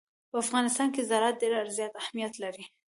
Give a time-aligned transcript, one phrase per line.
[0.29, 2.63] په افغانستان کې زراعت ډېر زیات اهمیت لري.